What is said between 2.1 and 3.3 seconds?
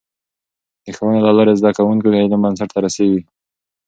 علم بنسټ ته رسېږي.